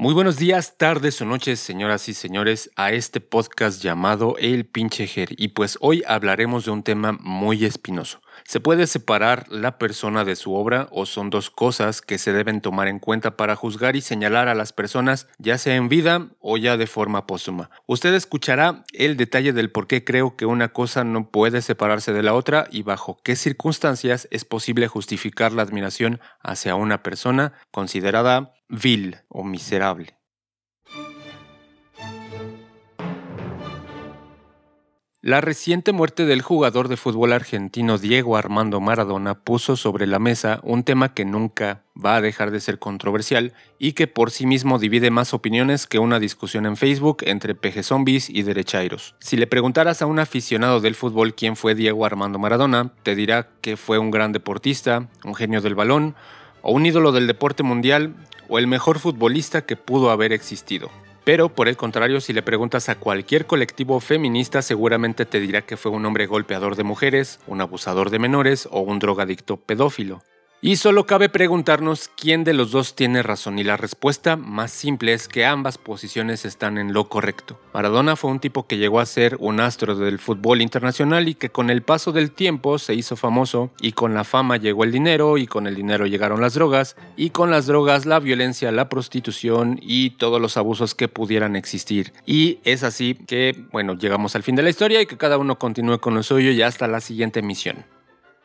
[0.00, 5.06] Muy buenos días, tardes o noches, señoras y señores, a este podcast llamado El Pinche
[5.06, 5.28] Ger.
[5.36, 8.22] Y pues hoy hablaremos de un tema muy espinoso.
[8.44, 12.60] ¿Se puede separar la persona de su obra o son dos cosas que se deben
[12.60, 16.56] tomar en cuenta para juzgar y señalar a las personas, ya sea en vida o
[16.56, 17.70] ya de forma póstuma?
[17.86, 22.22] Usted escuchará el detalle del por qué creo que una cosa no puede separarse de
[22.22, 28.52] la otra y bajo qué circunstancias es posible justificar la admiración hacia una persona considerada
[28.68, 30.19] vil o miserable.
[35.22, 40.60] La reciente muerte del jugador de fútbol argentino Diego Armando Maradona puso sobre la mesa
[40.62, 44.78] un tema que nunca va a dejar de ser controversial y que por sí mismo
[44.78, 49.14] divide más opiniones que una discusión en Facebook entre peje zombies y derechairos.
[49.18, 53.50] Si le preguntaras a un aficionado del fútbol quién fue Diego Armando Maradona, te dirá
[53.60, 56.14] que fue un gran deportista, un genio del balón
[56.62, 58.14] o un ídolo del deporte mundial
[58.48, 60.90] o el mejor futbolista que pudo haber existido.
[61.24, 65.76] Pero por el contrario, si le preguntas a cualquier colectivo feminista, seguramente te dirá que
[65.76, 70.22] fue un hombre golpeador de mujeres, un abusador de menores o un drogadicto pedófilo.
[70.62, 75.14] Y solo cabe preguntarnos quién de los dos tiene razón y la respuesta más simple
[75.14, 77.58] es que ambas posiciones están en lo correcto.
[77.72, 81.48] Maradona fue un tipo que llegó a ser un astro del fútbol internacional y que
[81.48, 85.38] con el paso del tiempo se hizo famoso y con la fama llegó el dinero
[85.38, 89.78] y con el dinero llegaron las drogas y con las drogas la violencia, la prostitución
[89.80, 92.12] y todos los abusos que pudieran existir.
[92.26, 95.58] Y es así que, bueno, llegamos al fin de la historia y que cada uno
[95.58, 97.86] continúe con lo suyo y hasta la siguiente misión.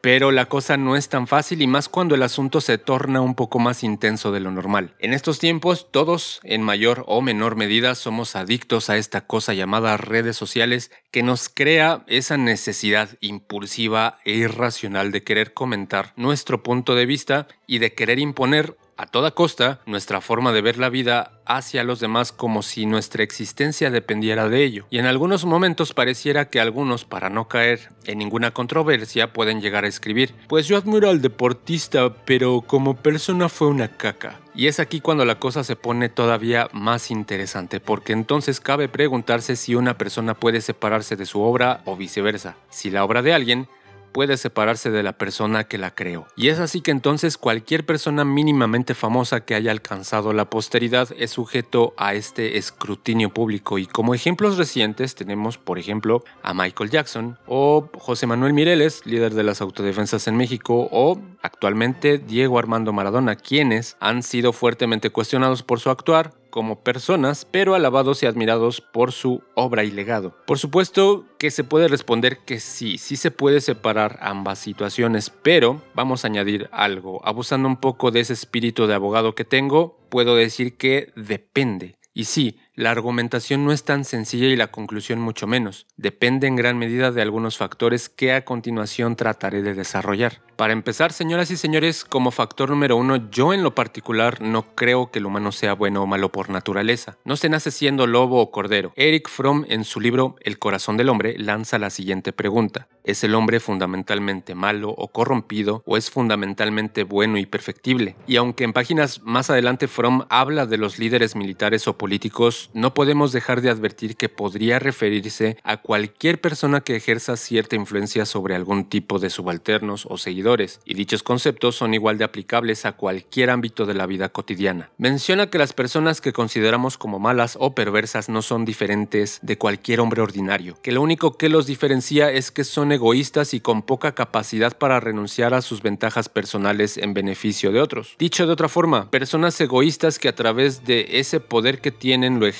[0.00, 3.34] Pero la cosa no es tan fácil y más cuando el asunto se torna un
[3.34, 4.94] poco más intenso de lo normal.
[4.98, 9.96] En estos tiempos todos, en mayor o menor medida, somos adictos a esta cosa llamada
[9.96, 16.94] redes sociales que nos crea esa necesidad impulsiva e irracional de querer comentar nuestro punto
[16.94, 21.40] de vista y de querer imponer a toda costa nuestra forma de ver la vida
[21.46, 24.86] hacia los demás como si nuestra existencia dependiera de ello.
[24.90, 29.84] Y en algunos momentos pareciera que algunos, para no caer en ninguna controversia, pueden llegar
[29.84, 34.40] a escribir, pues yo admiro al deportista, pero como persona fue una caca.
[34.54, 39.54] Y es aquí cuando la cosa se pone todavía más interesante, porque entonces cabe preguntarse
[39.54, 42.56] si una persona puede separarse de su obra o viceversa.
[42.68, 43.68] Si la obra de alguien
[44.12, 46.26] puede separarse de la persona que la creó.
[46.36, 51.30] Y es así que entonces cualquier persona mínimamente famosa que haya alcanzado la posteridad es
[51.30, 53.78] sujeto a este escrutinio público.
[53.78, 59.34] Y como ejemplos recientes tenemos, por ejemplo, a Michael Jackson o José Manuel Mireles, líder
[59.34, 65.62] de las autodefensas en México, o actualmente Diego Armando Maradona, quienes han sido fuertemente cuestionados
[65.62, 70.36] por su actuar, como personas, pero alabados y admirados por su obra y legado.
[70.46, 75.82] Por supuesto que se puede responder que sí, sí se puede separar ambas situaciones, pero
[75.94, 77.20] vamos a añadir algo.
[77.24, 81.96] Abusando un poco de ese espíritu de abogado que tengo, puedo decir que depende.
[82.14, 85.88] Y sí, la argumentación no es tan sencilla y la conclusión mucho menos.
[85.96, 90.42] Depende en gran medida de algunos factores que a continuación trataré de desarrollar.
[90.58, 95.12] Para empezar, señoras y señores, como factor número uno, yo en lo particular no creo
[95.12, 97.16] que el humano sea bueno o malo por naturaleza.
[97.24, 98.92] No se nace siendo lobo o cordero.
[98.96, 102.88] Eric Fromm en su libro El corazón del hombre lanza la siguiente pregunta.
[103.04, 108.16] ¿Es el hombre fundamentalmente malo o corrompido o es fundamentalmente bueno y perfectible?
[108.26, 112.94] Y aunque en páginas más adelante Fromm habla de los líderes militares o políticos, no
[112.94, 118.54] podemos dejar de advertir que podría referirse a cualquier persona que ejerza cierta influencia sobre
[118.54, 123.50] algún tipo de subalternos o seguidores y dichos conceptos son igual de aplicables a cualquier
[123.50, 124.90] ámbito de la vida cotidiana.
[124.98, 130.00] Menciona que las personas que consideramos como malas o perversas no son diferentes de cualquier
[130.00, 134.12] hombre ordinario, que lo único que los diferencia es que son egoístas y con poca
[134.12, 138.14] capacidad para renunciar a sus ventajas personales en beneficio de otros.
[138.18, 142.46] Dicho de otra forma, personas egoístas que a través de ese poder que tienen lo
[142.46, 142.57] ejercen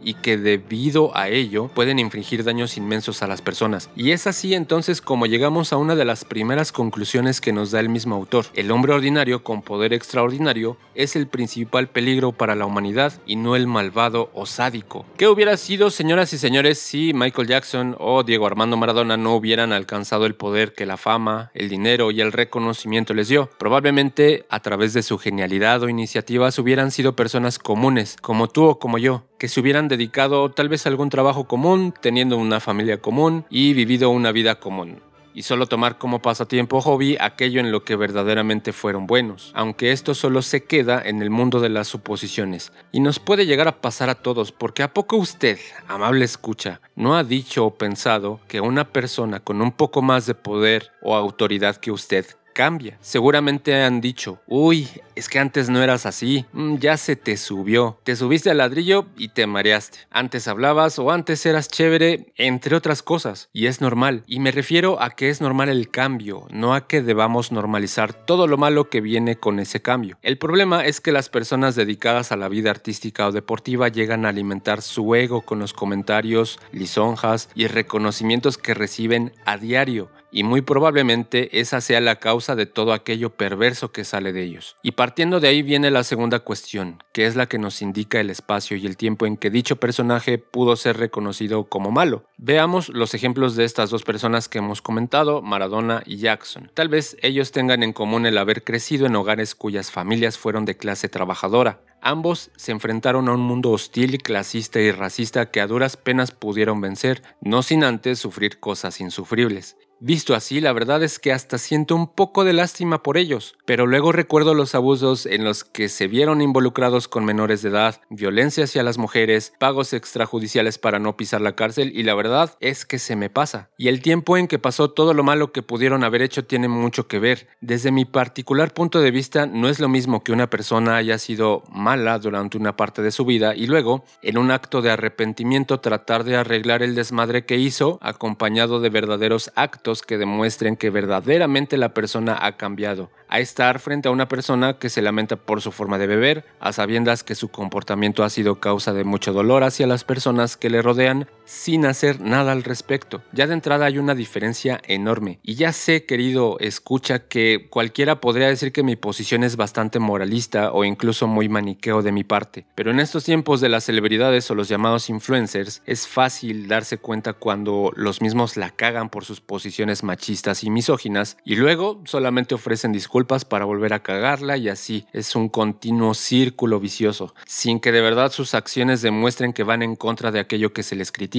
[0.00, 3.90] y que debido a ello pueden infligir daños inmensos a las personas.
[3.96, 7.80] Y es así entonces como llegamos a una de las primeras conclusiones que nos da
[7.80, 8.46] el mismo autor.
[8.54, 13.56] El hombre ordinario con poder extraordinario es el principal peligro para la humanidad y no
[13.56, 15.04] el malvado o sádico.
[15.16, 19.72] ¿Qué hubiera sido, señoras y señores, si Michael Jackson o Diego Armando Maradona no hubieran
[19.72, 23.50] alcanzado el poder que la fama, el dinero y el reconocimiento les dio?
[23.58, 28.78] Probablemente a través de su genialidad o iniciativas hubieran sido personas comunes, como tú o
[28.78, 32.98] como yo, que se hubieran dedicado tal vez a algún trabajo común, teniendo una familia
[32.98, 35.00] común y vivido una vida común.
[35.34, 40.14] Y solo tomar como pasatiempo hobby aquello en lo que verdaderamente fueron buenos, aunque esto
[40.14, 44.10] solo se queda en el mundo de las suposiciones, y nos puede llegar a pasar
[44.10, 45.58] a todos, porque a poco usted,
[45.88, 50.36] amable escucha, no ha dicho o pensado que una persona con un poco más de
[50.36, 52.98] poder o autoridad que usted cambia.
[53.00, 57.98] Seguramente han dicho, uy, es que antes no eras así, mm, ya se te subió,
[58.04, 59.98] te subiste al ladrillo y te mareaste.
[60.10, 64.22] Antes hablabas o antes eras chévere, entre otras cosas, y es normal.
[64.26, 68.46] Y me refiero a que es normal el cambio, no a que debamos normalizar todo
[68.46, 70.18] lo malo que viene con ese cambio.
[70.22, 74.30] El problema es que las personas dedicadas a la vida artística o deportiva llegan a
[74.30, 80.62] alimentar su ego con los comentarios, lisonjas y reconocimientos que reciben a diario y muy
[80.62, 84.76] probablemente esa sea la causa de todo aquello perverso que sale de ellos.
[84.82, 88.30] Y partiendo de ahí viene la segunda cuestión, que es la que nos indica el
[88.30, 92.24] espacio y el tiempo en que dicho personaje pudo ser reconocido como malo.
[92.38, 96.70] Veamos los ejemplos de estas dos personas que hemos comentado, Maradona y Jackson.
[96.74, 100.76] Tal vez ellos tengan en común el haber crecido en hogares cuyas familias fueron de
[100.76, 101.80] clase trabajadora.
[102.00, 106.80] Ambos se enfrentaron a un mundo hostil, clasista y racista que a duras penas pudieron
[106.80, 109.76] vencer, no sin antes sufrir cosas insufribles.
[110.04, 113.86] Visto así, la verdad es que hasta siento un poco de lástima por ellos, pero
[113.86, 118.64] luego recuerdo los abusos en los que se vieron involucrados con menores de edad, violencia
[118.64, 122.98] hacia las mujeres, pagos extrajudiciales para no pisar la cárcel y la verdad es que
[122.98, 123.70] se me pasa.
[123.78, 127.06] Y el tiempo en que pasó todo lo malo que pudieron haber hecho tiene mucho
[127.06, 127.46] que ver.
[127.60, 131.62] Desde mi particular punto de vista, no es lo mismo que una persona haya sido
[131.70, 136.24] mala durante una parte de su vida y luego, en un acto de arrepentimiento, tratar
[136.24, 141.92] de arreglar el desmadre que hizo, acompañado de verdaderos actos que demuestren que verdaderamente la
[141.92, 145.98] persona ha cambiado, a estar frente a una persona que se lamenta por su forma
[145.98, 150.04] de beber, a sabiendas que su comportamiento ha sido causa de mucho dolor hacia las
[150.04, 153.22] personas que le rodean, sin hacer nada al respecto.
[153.32, 155.38] Ya de entrada hay una diferencia enorme.
[155.42, 160.72] Y ya sé, querido escucha, que cualquiera podría decir que mi posición es bastante moralista
[160.72, 162.66] o incluso muy maniqueo de mi parte.
[162.74, 167.32] Pero en estos tiempos de las celebridades o los llamados influencers, es fácil darse cuenta
[167.32, 172.92] cuando los mismos la cagan por sus posiciones machistas y misóginas y luego solamente ofrecen
[172.92, 178.00] disculpas para volver a cagarla y así es un continuo círculo vicioso, sin que de
[178.00, 181.31] verdad sus acciones demuestren que van en contra de aquello que se les critica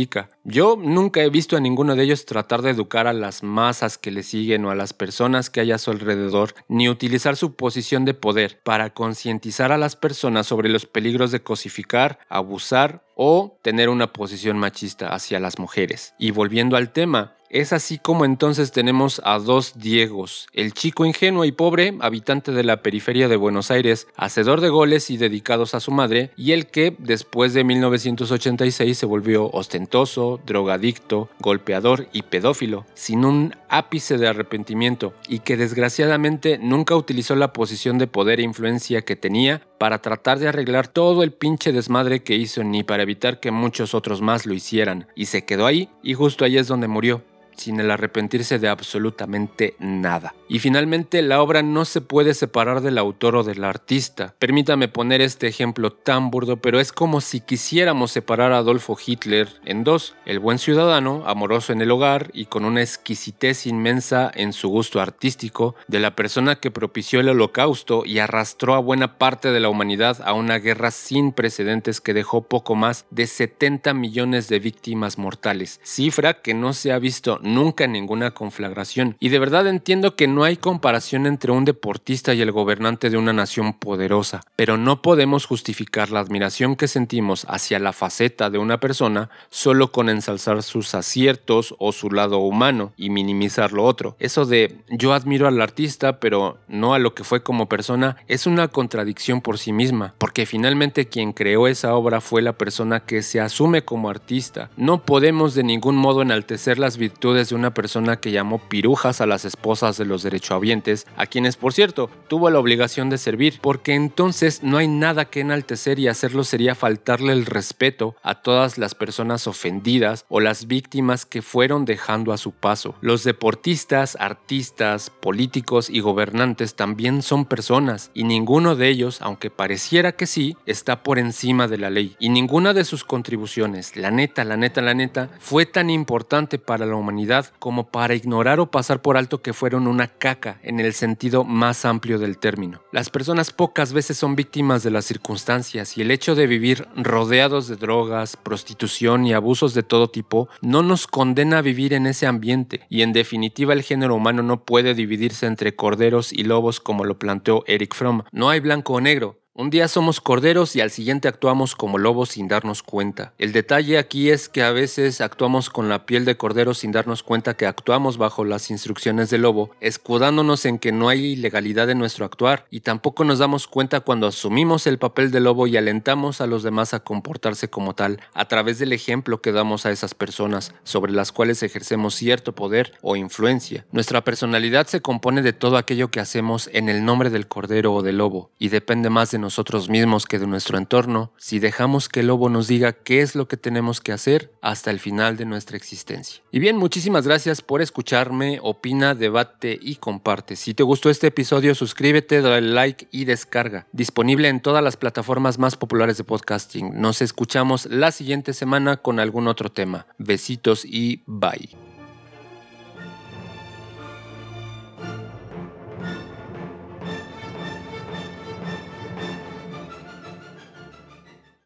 [0.43, 4.11] yo nunca he visto a ninguno de ellos tratar de educar a las masas que
[4.11, 8.03] le siguen o a las personas que hay a su alrededor, ni utilizar su posición
[8.03, 13.89] de poder para concientizar a las personas sobre los peligros de cosificar, abusar o tener
[13.89, 16.13] una posición machista hacia las mujeres.
[16.17, 21.45] Y volviendo al tema, es así como entonces tenemos a dos Diegos, el chico ingenuo
[21.45, 25.79] y pobre, habitante de la periferia de Buenos Aires, hacedor de goles y dedicados a
[25.79, 32.87] su madre, y el que, después de 1986, se volvió ostentoso, drogadicto, golpeador y pedófilo,
[32.95, 38.43] sin un ápice de arrepentimiento, y que desgraciadamente nunca utilizó la posición de poder e
[38.43, 43.02] influencia que tenía para tratar de arreglar todo el pinche desmadre que hizo ni para
[43.03, 46.67] evitar que muchos otros más lo hicieran, y se quedó ahí, y justo ahí es
[46.67, 47.23] donde murió
[47.55, 50.35] sin el arrepentirse de absolutamente nada.
[50.47, 54.35] Y finalmente, la obra no se puede separar del autor o del artista.
[54.39, 59.49] Permítame poner este ejemplo tan burdo, pero es como si quisiéramos separar a Adolfo Hitler
[59.65, 64.53] en dos, el buen ciudadano, amoroso en el hogar y con una exquisitez inmensa en
[64.53, 69.51] su gusto artístico, de la persona que propició el holocausto y arrastró a buena parte
[69.51, 74.47] de la humanidad a una guerra sin precedentes que dejó poco más de 70 millones
[74.47, 79.15] de víctimas mortales, cifra que no se ha visto nunca ninguna conflagración.
[79.19, 83.17] Y de verdad entiendo que no hay comparación entre un deportista y el gobernante de
[83.17, 88.57] una nación poderosa, pero no podemos justificar la admiración que sentimos hacia la faceta de
[88.57, 94.15] una persona solo con ensalzar sus aciertos o su lado humano y minimizar lo otro.
[94.19, 98.47] Eso de yo admiro al artista pero no a lo que fue como persona es
[98.47, 103.21] una contradicción por sí misma, porque finalmente quien creó esa obra fue la persona que
[103.21, 104.69] se asume como artista.
[104.77, 109.25] No podemos de ningún modo enaltecer las virtudes de una persona que llamó pirujas a
[109.25, 113.95] las esposas de los derechohabientes, a quienes por cierto tuvo la obligación de servir, porque
[113.95, 118.95] entonces no hay nada que enaltecer y hacerlo sería faltarle el respeto a todas las
[118.95, 122.95] personas ofendidas o las víctimas que fueron dejando a su paso.
[123.01, 130.11] Los deportistas, artistas, políticos y gobernantes también son personas y ninguno de ellos, aunque pareciera
[130.11, 134.43] que sí, está por encima de la ley y ninguna de sus contribuciones, la neta,
[134.43, 137.22] la neta, la neta, fue tan importante para la humanidad
[137.59, 141.85] como para ignorar o pasar por alto que fueron una caca en el sentido más
[141.85, 142.81] amplio del término.
[142.91, 147.67] Las personas pocas veces son víctimas de las circunstancias y el hecho de vivir rodeados
[147.67, 152.27] de drogas, prostitución y abusos de todo tipo no nos condena a vivir en ese
[152.27, 157.05] ambiente y en definitiva el género humano no puede dividirse entre corderos y lobos como
[157.05, 158.23] lo planteó Eric Fromm.
[158.31, 162.29] No hay blanco o negro, Un día somos corderos y al siguiente actuamos como lobos
[162.29, 163.33] sin darnos cuenta.
[163.37, 167.21] El detalle aquí es que a veces actuamos con la piel de cordero sin darnos
[167.21, 171.99] cuenta que actuamos bajo las instrucciones del lobo, escudándonos en que no hay ilegalidad en
[171.99, 176.41] nuestro actuar y tampoco nos damos cuenta cuando asumimos el papel de lobo y alentamos
[176.41, 180.15] a los demás a comportarse como tal a través del ejemplo que damos a esas
[180.15, 183.85] personas sobre las cuales ejercemos cierto poder o influencia.
[183.91, 188.01] Nuestra personalidad se compone de todo aquello que hacemos en el nombre del cordero o
[188.01, 192.21] del lobo y depende más de nosotros mismos que de nuestro entorno si dejamos que
[192.21, 195.45] el lobo nos diga qué es lo que tenemos que hacer hasta el final de
[195.45, 196.41] nuestra existencia.
[196.51, 200.55] Y bien, muchísimas gracias por escucharme, opina, debate y comparte.
[200.55, 203.87] Si te gustó este episodio, suscríbete, dale like y descarga.
[203.91, 206.99] Disponible en todas las plataformas más populares de podcasting.
[206.99, 210.07] Nos escuchamos la siguiente semana con algún otro tema.
[210.17, 211.82] Besitos y bye.